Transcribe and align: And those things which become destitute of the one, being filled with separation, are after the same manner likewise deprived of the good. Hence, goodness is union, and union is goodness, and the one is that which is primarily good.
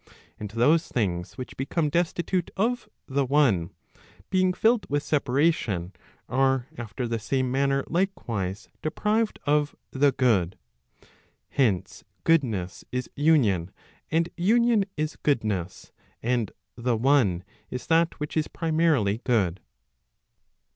And 0.39 0.49
those 0.49 0.87
things 0.87 1.37
which 1.37 1.55
become 1.55 1.89
destitute 1.89 2.49
of 2.57 2.89
the 3.05 3.23
one, 3.23 3.69
being 4.31 4.51
filled 4.51 4.87
with 4.89 5.03
separation, 5.03 5.93
are 6.27 6.65
after 6.75 7.07
the 7.07 7.19
same 7.19 7.51
manner 7.51 7.83
likewise 7.85 8.67
deprived 8.81 9.37
of 9.45 9.75
the 9.91 10.11
good. 10.11 10.57
Hence, 11.49 12.03
goodness 12.23 12.83
is 12.91 13.11
union, 13.15 13.69
and 14.09 14.27
union 14.35 14.85
is 14.97 15.17
goodness, 15.17 15.91
and 16.23 16.51
the 16.75 16.97
one 16.97 17.43
is 17.69 17.85
that 17.85 18.19
which 18.19 18.35
is 18.35 18.47
primarily 18.47 19.21
good. 19.23 19.59